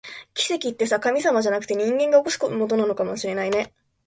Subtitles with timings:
[0.33, 3.71] 奇跡ってさ、神様じゃなくて、人間が起こすものなのかもしれないね